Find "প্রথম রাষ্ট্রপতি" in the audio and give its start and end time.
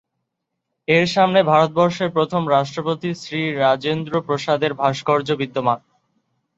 2.11-3.09